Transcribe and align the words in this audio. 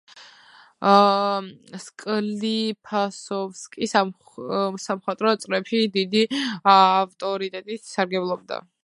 სკლიფასოვსკი 1.83 3.91
სამხატვრო 3.93 5.35
წრეებში 5.45 5.83
დიდი 5.99 6.25
ავტორიტეტით 6.75 7.87
სარგებლობდა. 7.93 8.61